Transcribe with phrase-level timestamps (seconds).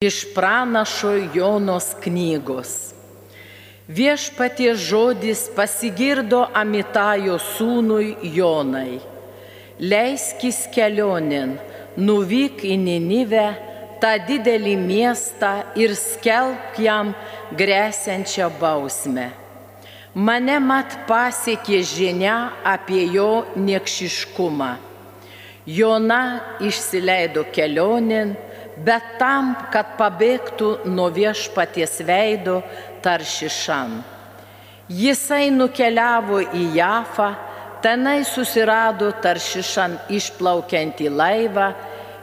[0.00, 2.70] Iš pranašo Jonos knygos.
[3.88, 8.96] Viešpatie žodis pasigirdo Amitajo sūnui Jonai.
[9.76, 11.52] Leiskis kelionin,
[12.00, 13.44] nuvyk į Ninive,
[14.00, 17.12] tą didelį miestą ir skelbk jam
[17.52, 19.28] grėsiančią bausmę.
[20.16, 24.76] Mane mat pasiekė žinia apie jo niekšiškumą.
[25.68, 26.24] Jona
[26.64, 28.38] išsileido kelionin,
[28.84, 32.60] bet tam, kad pabėgtų nuo viešpaties veido
[33.04, 34.00] taršišan.
[34.90, 37.28] Jisai nukeliavo į Jafą,
[37.84, 41.68] tenai susirado taršišan išplaukiantį laivą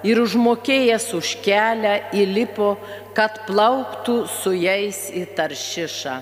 [0.08, 2.76] ir užmokėjęs už kelią įlipo,
[3.17, 6.20] kad plauktų su jais į taršišą,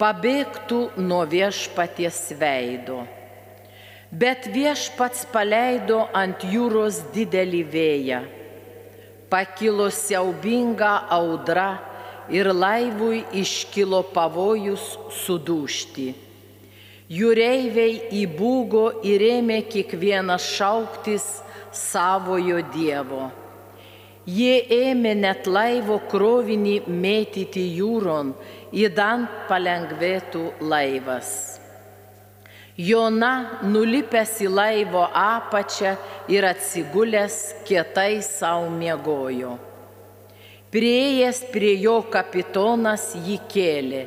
[0.00, 3.02] pabėgtų nuo viešpaties veido.
[4.16, 8.24] Bet viešpats paleido ant jūros didelį vėją
[9.30, 11.70] pakilo siaubinga audra
[12.30, 14.86] ir laivui iškilo pavojus
[15.22, 16.06] sudūšti.
[17.06, 21.26] Jūreiviai įbūgo ir ėmė kiekvienas šauktis
[21.70, 23.28] savojo Dievo.
[24.26, 28.32] Jie ėmė net laivo krovinį mėtyti jūron,
[28.74, 31.30] įdant palengvėtų laivas.
[32.76, 35.94] Jona nulipęs į laivo apačią
[36.28, 39.54] ir atsigulęs kietai savo miegojo.
[40.74, 44.02] Prieėjęs prie jo kapitonas jį kėlė.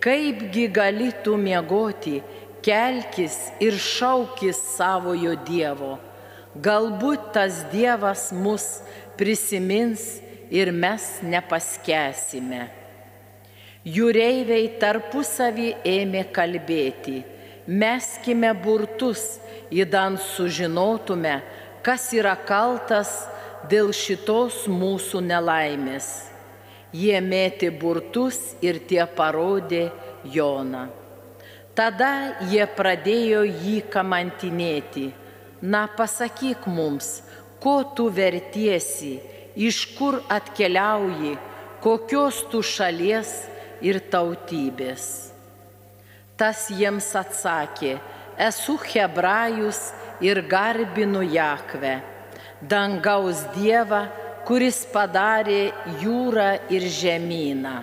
[0.00, 2.22] Kaipgi galėtų miegoti,
[2.64, 5.98] kelkis ir šaukis savojo Dievo.
[6.56, 8.78] Galbūt tas Dievas mus
[9.20, 10.14] prisimins
[10.48, 12.70] ir mes nepaskesime.
[13.84, 17.20] Jūreiviai tarpusavį ėmė kalbėti
[17.68, 19.38] meskime burtus,
[19.70, 21.42] įdant sužinotume,
[21.84, 23.28] kas yra kaltas
[23.68, 26.08] dėl šitos mūsų nelaimės.
[26.96, 29.90] Jie mėtė burtus ir tie parodė
[30.24, 30.88] Joną.
[31.76, 35.10] Tada jie pradėjo jį kamantinėti.
[35.62, 37.20] Na, pasakyk mums,
[37.62, 39.18] ko tu vertiesi,
[39.54, 41.36] iš kur atkeliauji,
[41.84, 43.30] kokios tu šalies
[43.84, 45.27] ir tautybės.
[46.38, 47.96] Tas jiems atsakė,
[48.38, 49.88] esu hebrajus
[50.22, 51.96] ir garbinu Jahve,
[52.62, 54.04] dangaus Dievą,
[54.46, 57.80] kuris padarė jūrą ir žemyną.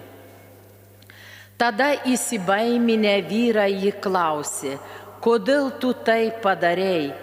[1.60, 4.78] Tada įsibaiminę vyrai jį klausė,
[5.24, 7.14] kodėl tu tai padarėjai?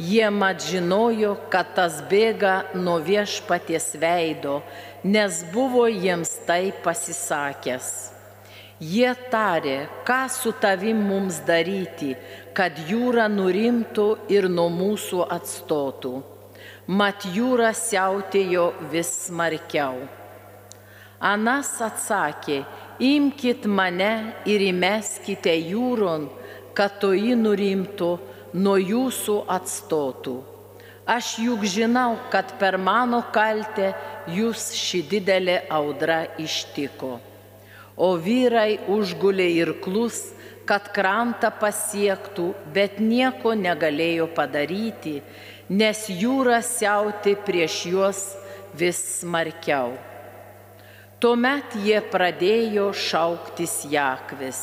[0.00, 4.62] Jie mat žinojo, kad tas bėga nuo viešpaties veido,
[5.04, 8.09] nes buvo jiems tai pasisakęs.
[8.80, 12.14] Jie tarė, ką su tavim mums daryti,
[12.56, 16.14] kad jūra nurimtų ir nuo mūsų atstotų.
[16.88, 20.00] Mat jūra siautėjo vis smarkiau.
[21.20, 22.64] Anas atsakė,
[23.04, 26.30] imkite mane ir įmeskite jūron,
[26.72, 28.12] kad toji nurimtų,
[28.56, 30.38] nuo jūsų atstotų.
[31.04, 33.92] Aš juk žinau, kad per mano kaltę
[34.32, 37.18] jūs ši didelė audra ištiko
[38.00, 40.30] o vyrai užgulė irklus,
[40.64, 45.18] kad krantą pasiektų, bet nieko negalėjo padaryti,
[45.68, 48.20] nes jūra siauti prieš juos
[48.78, 49.96] vis smarkiau.
[51.20, 54.60] Tuomet jie pradėjo šauktis Jakvis.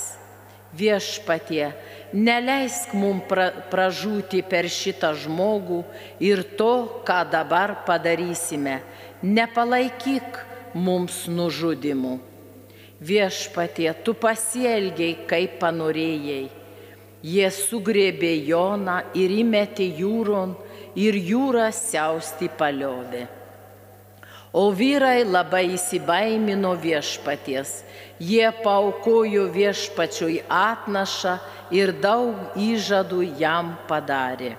[0.78, 1.70] Viešpatie,
[2.14, 5.84] neleisk mum pra, pražūti per šitą žmogų
[6.24, 8.80] ir to, ką dabar padarysime.
[9.22, 10.42] Nepalaikyk
[10.74, 12.18] mums nužudimų.
[12.98, 16.48] Viešpatie, tu pasielgiai, kaip panorėjai.
[17.22, 20.56] Jie sugrėbė Joną ir įmetė jūron
[20.98, 23.28] ir jūra siausti paliovė.
[24.58, 27.84] O vyrai labai įsibaimino viešpaties.
[28.18, 31.38] Jie paukojo viešpačiui atnašą
[31.78, 34.56] ir daug įžadų jam padarė.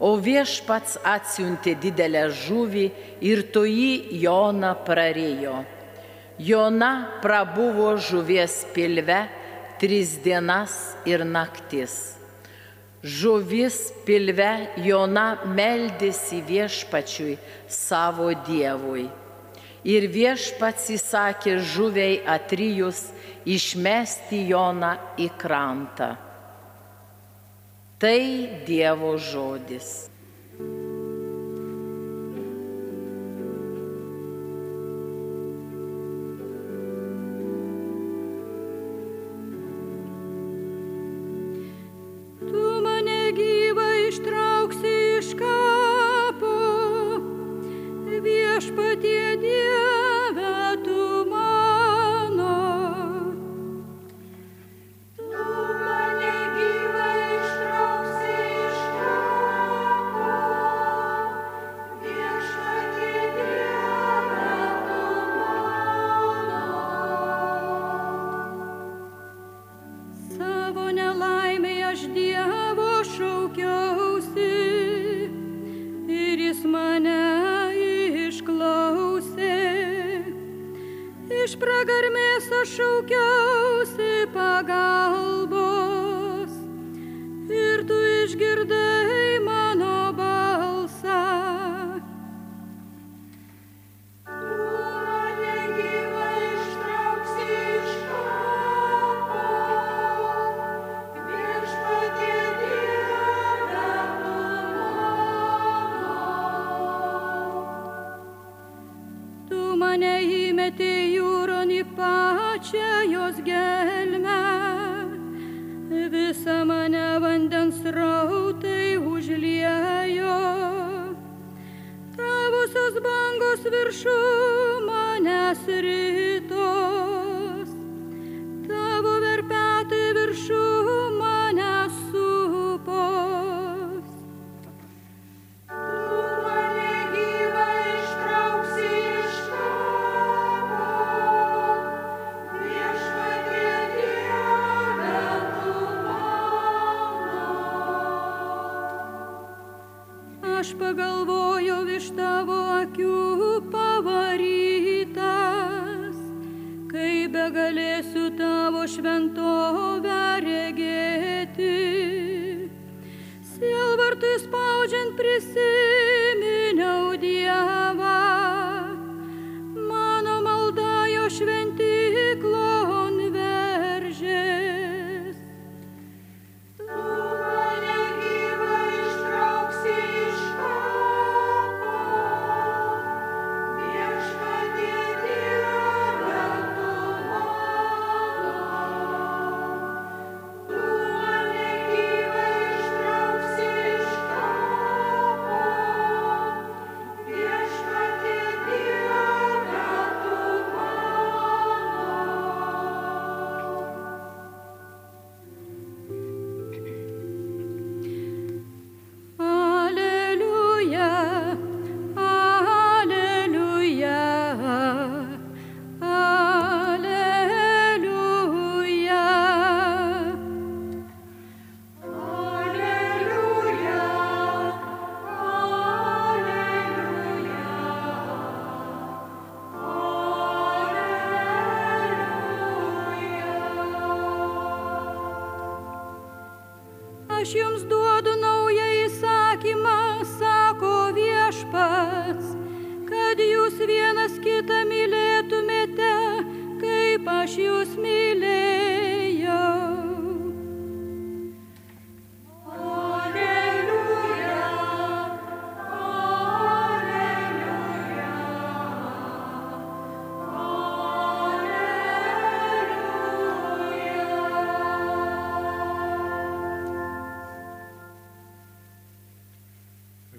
[0.00, 5.64] O viešpats atsiuntė didelę žuvį ir to jį Joną prarėjo.
[6.38, 9.22] Jona prabuvo žuvies pilve
[9.80, 12.16] tris dienas ir naktis.
[13.00, 14.50] Žuvis pilve
[14.84, 17.36] Jona meldėsi viešpačiui
[17.68, 19.06] savo Dievui.
[19.86, 23.06] Ir viešpats įsakė žuviai atrijus
[23.46, 26.16] išmesti Joną į krantą.
[28.02, 28.20] Tai
[28.66, 30.10] Dievo žodis.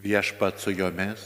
[0.07, 1.19] Viešpat su jomis.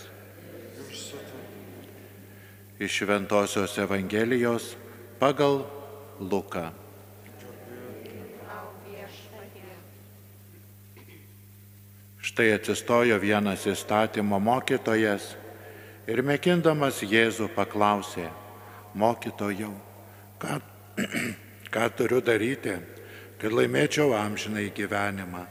[2.80, 4.76] Iš Šventojios Evangelijos
[5.20, 5.66] pagal
[6.20, 6.72] Luką.
[12.22, 15.36] Štai atsistojo vienas įstatymo mokytojas
[16.10, 18.30] ir mėgindamas Jėzų paklausė,
[18.98, 19.74] mokytojau,
[20.42, 20.62] ką,
[21.74, 22.80] ką turiu daryti,
[23.38, 25.44] kad laimėčiau amžinai gyvenimą.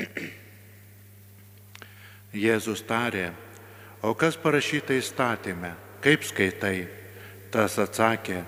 [2.34, 3.28] Jėzus tarė,
[4.02, 5.70] o kas parašyta įstatymė,
[6.02, 6.88] kaip skaitai?
[7.54, 8.40] Tas atsakė,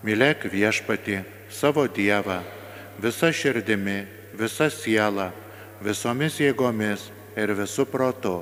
[0.00, 1.20] mylėk viešpati
[1.52, 2.40] savo Dievą
[2.98, 5.28] visa širdimi, visa siela,
[5.84, 8.40] visomis jėgomis ir visų protu,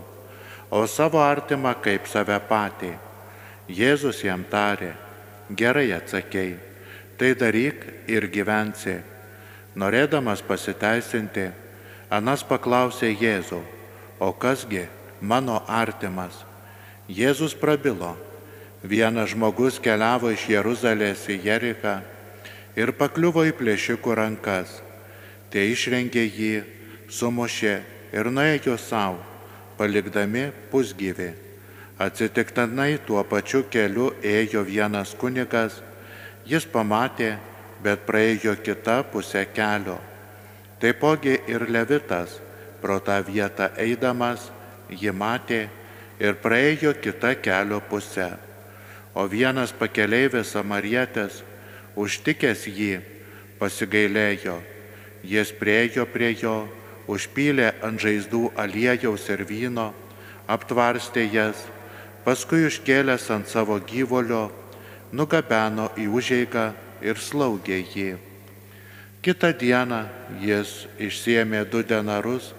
[0.70, 2.94] o savo artimą kaip save patį.
[3.66, 4.94] Jėzus jam tarė,
[5.50, 6.58] gerai atsakėjai,
[7.18, 9.00] tai daryk ir gyvensi.
[9.76, 11.50] Norėdamas pasiteisinti,
[12.08, 13.58] Anas paklausė Jėzų,
[14.18, 14.86] o kasgi
[15.20, 16.44] mano artimas?
[17.06, 18.16] Jėzus prabilo,
[18.82, 22.00] vienas žmogus keliavo iš Jeruzalės į Jeriką
[22.76, 24.80] ir pakliuvo į plėšikų rankas.
[25.50, 26.54] Tie išrengė jį,
[27.08, 27.74] sumušė
[28.16, 29.20] ir nuėjo savo,
[29.78, 31.30] palikdami pusgyvį.
[31.96, 35.78] Atsitiktinai tuo pačiu keliu ėjo vienas kunigas,
[36.44, 37.36] jis pamatė,
[37.80, 39.96] bet praėjo kitą pusę kelio.
[40.80, 42.40] Taipogi ir levitas
[42.86, 44.44] pro tą vietą eidamas
[44.86, 45.64] jį matė
[46.22, 48.28] ir praėjo kitą kelio pusę.
[49.10, 51.40] O vienas pakeleivis samarietės,
[51.98, 53.00] užtikęs jį,
[53.58, 54.60] pasigailėjo.
[55.26, 56.68] Jis priejo prie jo,
[57.10, 59.88] užpylė ant žaizdų aliejaus ir vyno,
[60.46, 61.64] aptvarstė jas,
[62.22, 64.44] paskui užkėlęs ant savo gyvolio,
[65.10, 66.68] nugabeno į užeigą
[67.02, 68.14] ir slaugė jį.
[69.26, 70.04] Kita diena
[70.38, 72.52] jis išsiemė du denarus,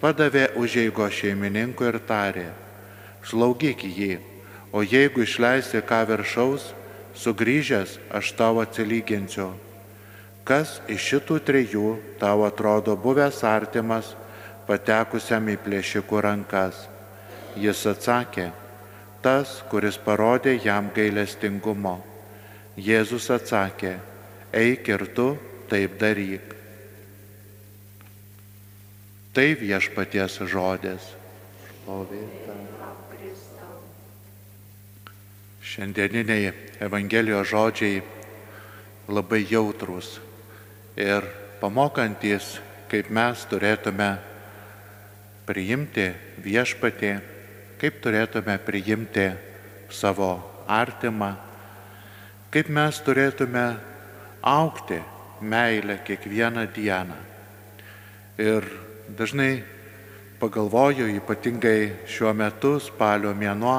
[0.00, 2.48] padavė užeigo šeimininkui ir tarė,
[3.26, 4.18] slaugyk jį,
[4.72, 6.70] o jeigu išleisi ką viršaus,
[7.14, 9.50] sugrįžęs aš tau atsilyginsiu.
[10.44, 11.88] Kas iš šitų trijų
[12.18, 14.14] tau atrodo buvęs artimas,
[14.66, 16.86] patekusiam į plėšikų rankas?
[17.60, 18.48] Jis atsakė,
[19.22, 21.98] tas, kuris parodė jam gailestingumo.
[22.80, 23.98] Jėzus atsakė,
[24.54, 25.34] eik ir tu
[25.68, 26.59] taip daryk.
[29.30, 31.12] Tai viešpaties žodis.
[31.84, 32.60] Šlovėta.
[35.70, 36.50] Šiandieniniai
[36.82, 38.00] Evangelijos žodžiai
[39.06, 40.16] labai jautrus
[40.98, 41.22] ir
[41.60, 42.56] pamokantis,
[42.90, 44.08] kaip mes turėtume
[45.46, 46.08] priimti
[46.42, 47.12] viešpatį,
[47.78, 49.28] kaip turėtume priimti
[49.94, 50.32] savo
[50.66, 51.36] artimą,
[52.50, 53.66] kaip mes turėtume
[54.42, 54.98] aukti
[55.40, 57.18] meilę kiekvieną dieną.
[58.42, 58.66] Ir
[59.16, 59.62] dažnai
[60.40, 63.78] pagalvoju, ypatingai šiuo metu, spalio mėnuo,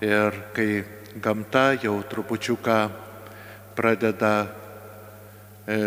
[0.00, 0.84] ir kai
[1.20, 2.78] gamta jau trupučiuką
[3.76, 4.34] pradeda
[5.66, 5.78] e,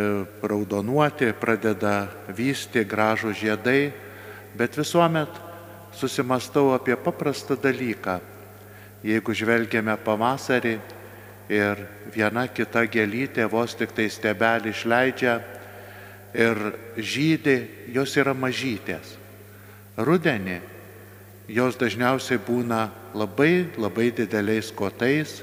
[0.41, 3.91] raudonuoti, pradeda vysti gražų žiedai,
[4.57, 5.29] bet visuomet
[5.93, 8.19] susimastau apie paprastą dalyką.
[9.05, 10.75] Jeigu žvelgiame pavasarį
[11.49, 15.39] ir viena kita gėlytė vos tik tai stebelį išleidžia
[16.33, 16.59] ir
[16.97, 17.55] žydė,
[17.93, 19.15] jos yra mažytės.
[19.97, 20.59] Rudenį
[21.49, 25.41] jos dažniausiai būna labai labai dideliais kotais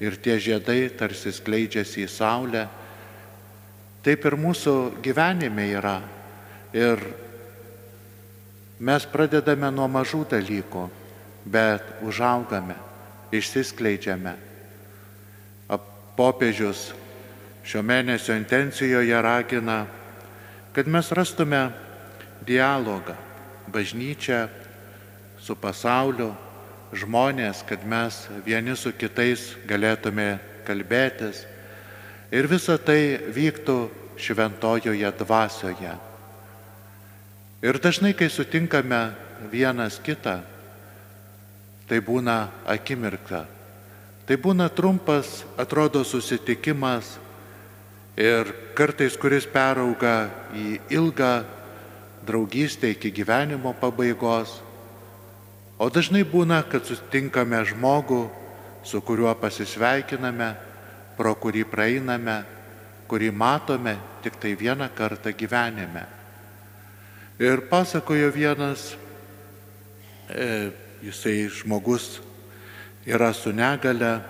[0.00, 2.66] ir tie žiedai tarsi skleidžiasi į saulę.
[4.04, 5.96] Taip ir mūsų gyvenime yra.
[6.76, 7.00] Ir
[8.78, 10.84] mes pradedame nuo mažų dalykų,
[11.48, 12.76] bet užaugame,
[13.32, 14.36] išsiskleidžiame.
[16.16, 16.94] Popiežius
[17.66, 19.82] šio mėnesio intencijoje ragina,
[20.76, 21.70] kad mes rastume
[22.44, 23.14] dialogą
[23.72, 24.44] bažnyčia
[25.40, 26.34] su pasauliu,
[26.92, 30.36] žmonės, kad mes vieni su kitais galėtume
[30.68, 31.46] kalbėtis
[32.28, 33.78] ir visa tai vyktų
[34.20, 35.94] šventojoje dvasioje.
[37.64, 39.00] Ir dažnai, kai sutinkame
[39.48, 40.42] vienas kitą,
[41.88, 43.46] tai būna akimirka.
[44.28, 47.16] Tai būna trumpas, atrodo, susitikimas
[48.16, 51.32] ir kartais, kuris perauga į ilgą
[52.26, 54.62] draugystę iki gyvenimo pabaigos.
[55.78, 58.24] O dažnai būna, kad sutinkame žmogų,
[58.86, 60.54] su kuriuo pasisveikiname,
[61.16, 62.38] pro kurį praeiname,
[63.06, 66.06] kurį matome tik tai vieną kartą gyvenime.
[67.38, 68.94] Ir pasakojo vienas,
[70.32, 70.70] e,
[71.04, 72.22] jisai žmogus
[73.04, 74.20] yra su negale,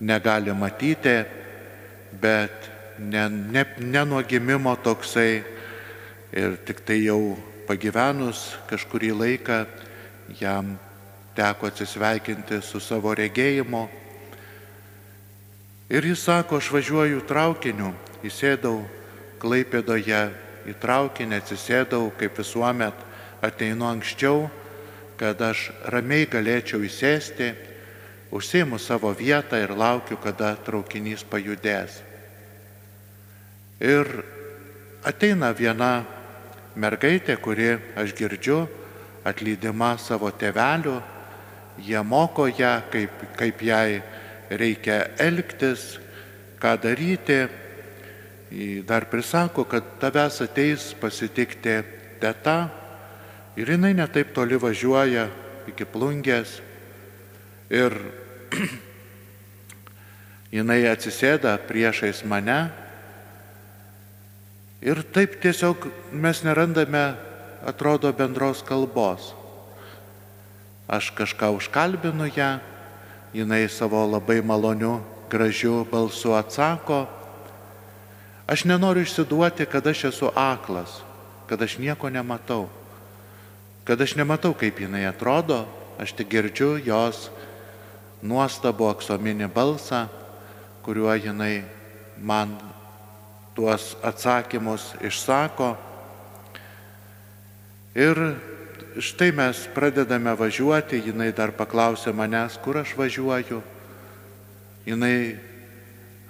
[0.00, 1.37] negali matyti,
[2.20, 5.42] bet ne, ne, ne nuo gimimo toksai
[6.32, 9.62] ir tik tai jau pagyvenus kažkurį laiką
[10.40, 10.76] jam
[11.36, 13.86] teko atsisveikinti su savo regėjimu.
[15.88, 17.94] Ir jis sako, aš važiuoju traukiniu,
[18.26, 18.82] įsėdau
[19.38, 20.22] Klaipėdoje
[20.66, 23.06] į traukinį, atsisėdau, kaip visuomet
[23.44, 24.48] ateinu anksčiau,
[25.18, 27.52] kad aš ramiai galėčiau įsėsti,
[28.34, 32.02] užsiimu savo vietą ir laukiu, kada traukinys pajudės.
[33.78, 34.08] Ir
[35.06, 36.02] ateina viena
[36.74, 38.64] mergaitė, kuri, aš girdžiu,
[39.22, 40.96] atlydima savo tevelių,
[41.86, 44.00] jie moko ją, kaip, kaip jai
[44.50, 46.00] reikia elgtis,
[46.58, 47.38] ką daryti.
[48.88, 51.76] Dar prisako, kad tavęs ateis pasitikti
[52.18, 52.56] teta.
[53.58, 55.28] Ir jinai netaip toli važiuoja
[55.70, 56.58] iki plungės.
[57.70, 57.94] Ir
[60.56, 62.87] jinai atsisėda priešais mane
[64.80, 67.14] ir taip tiesiog mes nerandame
[67.66, 69.34] atrodo bendros kalbos.
[70.88, 72.58] Aš kažką užkalbinu ją,
[73.34, 77.06] jinai savo labai maloniu, gražiu balsu atsako,
[78.46, 81.02] aš nenoriu išsiduoti, kad aš esu aklas,
[81.46, 82.68] kad aš nieko nematau,
[83.84, 85.66] kad aš nematau, kaip jinai atrodo,
[86.00, 87.28] aš tik girdžiu jos
[88.22, 90.06] nuostabu aksominį balsą,
[90.86, 91.66] kuriuo jinai
[92.16, 92.56] man
[93.58, 95.72] tuos atsakymus išsako.
[97.98, 98.14] Ir
[99.02, 103.58] štai mes pradedame važiuoti, jinai dar paklausė manęs, kur aš važiuoju.
[104.86, 105.34] Jinai,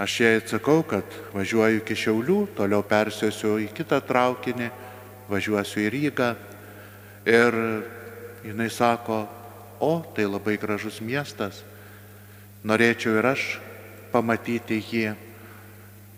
[0.00, 1.04] aš jai atsakau, kad
[1.36, 4.72] važiuoju iki Šiaulių, toliau persėsiu į kitą traukinį,
[5.28, 6.32] važiuosiu į Rygą.
[7.28, 7.60] Ir
[8.48, 9.26] jinai sako,
[9.84, 11.60] o tai labai gražus miestas,
[12.64, 13.48] norėčiau ir aš
[14.16, 15.27] pamatyti jį.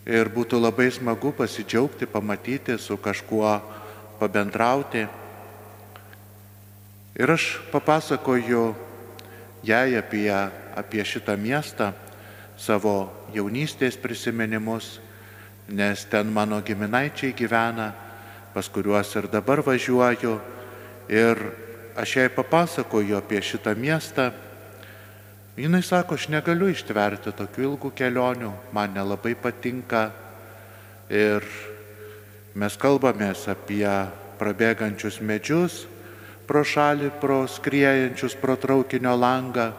[0.09, 3.61] Ir būtų labai smagu pasidžiaugti, pamatyti, su kažkuo
[4.21, 5.05] pabendrauti.
[7.21, 8.63] Ir aš papasakoju
[9.63, 10.31] jai apie,
[10.77, 11.93] apie šitą miestą,
[12.57, 14.99] savo jaunystės prisiminimus,
[15.69, 17.93] nes ten mano giminaičiai gyvena,
[18.55, 20.39] pas kuriuos ir dabar važiuoju.
[21.11, 21.45] Ir
[21.97, 24.31] aš jai papasakoju apie šitą miestą.
[25.57, 30.13] Jis sako, aš negaliu ištverti tokių ilgų kelionių, man nelabai patinka.
[31.11, 31.43] Ir
[32.55, 33.89] mes kalbamės apie
[34.39, 35.83] prabėgančius medžius
[36.47, 39.73] pro šalį, pro skriejančius pro traukinio langą.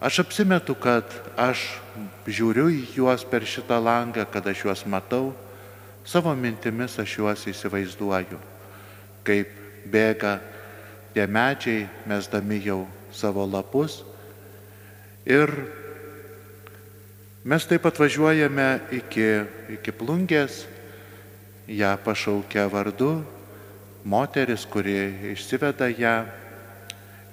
[0.00, 1.04] Aš apsimetu, kad
[1.36, 1.66] aš
[2.30, 5.32] žiūriu į juos per šitą langą, kad aš juos matau,
[6.06, 8.38] savo mintimis aš juos įsivaizduoju,
[9.26, 9.50] kaip
[9.90, 10.38] bėga
[11.12, 14.04] tie medžiai, mesdami jau savo lapus.
[15.28, 15.50] Ir
[17.44, 19.26] mes taip pat važiuojame iki,
[19.76, 20.64] iki plungės,
[21.68, 23.20] ją pašaukia vardu,
[24.04, 26.16] moteris, kuri išsiveda ją.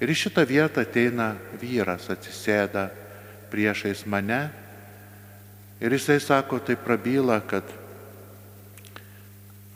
[0.04, 2.90] Ir į šitą vietą ateina vyras, atsisėda
[3.50, 4.50] priešais mane.
[5.80, 7.64] Ir jisai sako, tai prabyla, kad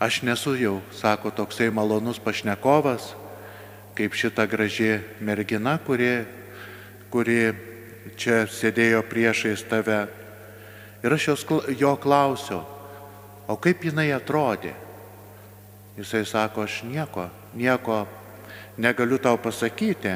[0.02, 3.14] aš nesu jau, sako, toksai malonus pašnekovas,
[3.96, 6.26] kaip šita graži mergina, kuri,
[7.10, 7.71] kuri
[8.18, 10.06] čia sėdėjo priešais tave.
[11.02, 11.46] Ir aš jos,
[11.80, 12.62] jo klausiau,
[13.50, 14.74] o kaip jinai atrodė?
[15.98, 18.06] Jisai sako, aš nieko, nieko
[18.82, 20.16] negaliu tau pasakyti,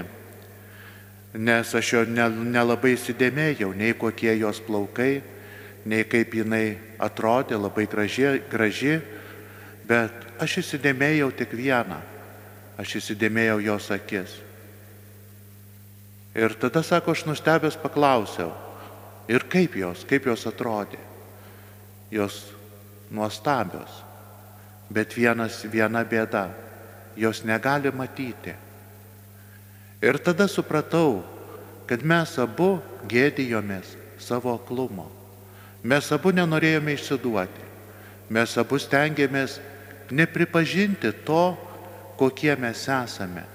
[1.35, 5.19] nes aš jo nelabai įsidėmėjau, nei kokie jos plaukai,
[5.85, 8.99] nei kaip jinai atrodė, labai graži, graži
[9.85, 12.01] bet aš įsidėmėjau tik vieną
[12.77, 14.33] aš įsidėmėjau jos akis.
[16.35, 18.51] Ir tada, sako, aš nustebęs paklausiau,
[19.31, 20.99] ir kaip jos, kaip jos atrodė.
[22.11, 22.41] Jos
[23.11, 24.03] nuostabios,
[24.91, 26.49] bet vienas, viena bėda,
[27.15, 28.53] jos negali matyti.
[30.03, 31.23] Ir tada supratau,
[31.87, 32.75] kad mes abu
[33.07, 35.07] gėdijomės savo aklumo.
[35.85, 37.65] Mes abu nenorėjome išsiduoti.
[38.33, 39.59] Mes abu stengiamės
[40.11, 41.55] nepripažinti to,
[42.17, 43.45] kokie mes esame.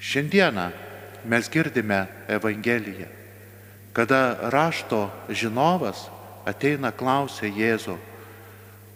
[0.00, 0.70] Šiandieną
[1.24, 3.06] mes girdime Evangeliją,
[3.92, 6.06] kada rašto žinovas
[6.48, 7.98] ateina klausia Jėzų,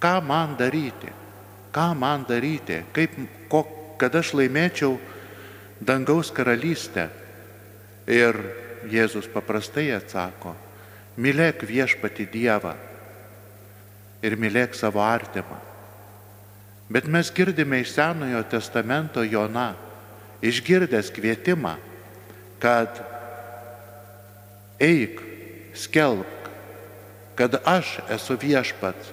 [0.00, 1.12] ką man daryti,
[1.74, 3.12] ką man daryti, kaip,
[3.52, 3.64] ko,
[4.00, 4.96] kad aš laimėčiau
[5.84, 7.10] dangaus karalystę.
[8.08, 8.36] Ir
[8.88, 10.52] Jėzus paprastai atsako,
[11.16, 12.74] mylėk viešpati Dievą
[14.24, 15.56] ir mylėk savo artimą.
[16.92, 19.72] Bet mes girdime iš Senojo testamento Jona,
[20.44, 21.74] išgirdęs kvietimą,
[22.60, 23.00] kad
[24.80, 25.20] eik,
[25.74, 26.50] skelbk,
[27.34, 29.12] kad aš esu viešpats.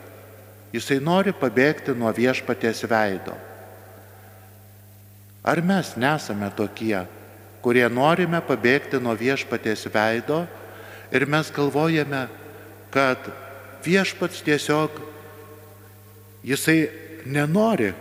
[0.72, 3.34] Jisai nori pabėgti nuo viešpaties veido.
[5.44, 7.02] Ar mes nesame tokie,
[7.66, 10.46] kurie norime pabėgti nuo viešpaties veido
[11.12, 12.28] ir mes galvojame,
[12.94, 13.28] kad
[13.84, 14.96] viešpats tiesiog,
[16.46, 16.80] jisai
[17.26, 17.92] nenori,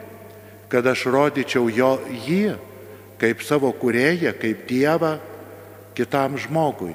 [0.71, 2.70] kad aš rodyčiau jo jį
[3.21, 5.19] kaip savo kurėją, kaip Dievą
[5.97, 6.95] kitam žmogui.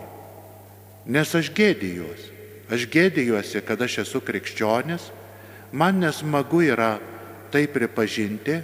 [1.06, 2.32] Nes aš gėdijuosi.
[2.66, 5.12] Aš gėdijuosi, kad aš esu krikščionis,
[5.70, 6.96] man nesmagu yra
[7.54, 8.58] tai pripažinti,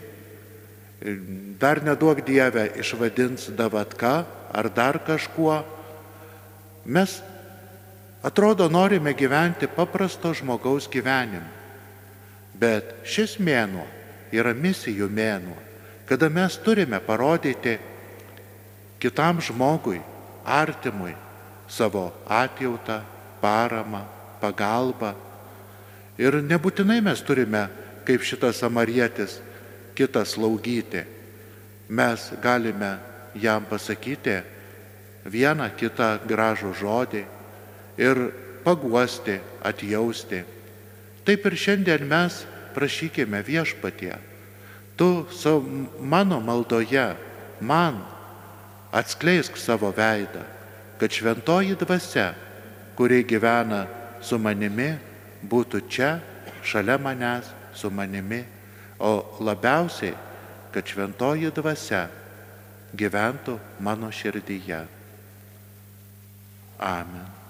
[1.61, 5.61] dar neduok Dievę išvadins davatka ar dar kažkuo.
[6.85, 7.21] Mes
[8.25, 11.45] atrodo norime gyventi paprasto žmogaus gyvenimą.
[12.57, 13.85] Bet šis mėnuo
[14.33, 15.57] yra misijų mėnuo,
[16.11, 17.77] kada mes turime parodyti
[18.99, 20.01] kitam žmogui,
[20.43, 21.15] artimui
[21.71, 22.99] savo atjautą,
[23.39, 24.03] paramą,
[24.43, 25.13] pagalbą.
[26.19, 27.61] Ir nebūtinai mes turime,
[28.03, 29.37] kaip šitas samarietis,
[29.95, 31.05] kitą slaugyti.
[31.87, 32.97] Mes galime
[33.39, 34.41] jam pasakyti
[35.23, 37.23] vieną kitą gražų žodį
[38.03, 38.19] ir
[38.67, 40.43] paguosti, atjausti.
[41.23, 42.43] Taip ir šiandien mes
[42.75, 44.11] prašykime viešpatie,
[45.01, 45.65] tu savo,
[45.97, 47.17] mano maldoje
[47.57, 48.05] man
[48.93, 50.45] atskleisk savo veidą,
[51.01, 52.35] kad šventoji dvasia,
[52.93, 53.87] kuri gyvena
[54.21, 54.91] su manimi,
[55.41, 56.11] būtų čia,
[56.61, 58.43] šalia manęs, su manimi,
[59.01, 60.13] o labiausiai,
[60.69, 62.05] kad šventoji dvasia
[62.93, 64.85] gyventų mano širdyje.
[66.77, 67.40] Amen.